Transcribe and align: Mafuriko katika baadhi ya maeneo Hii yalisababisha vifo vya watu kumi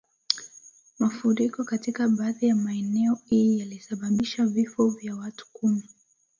Mafuriko 0.99 1.63
katika 1.63 2.07
baadhi 2.07 2.47
ya 2.47 2.55
maeneo 2.55 3.17
Hii 3.25 3.59
yalisababisha 3.59 4.45
vifo 4.45 4.89
vya 4.89 5.15
watu 5.15 5.45
kumi 5.53 5.89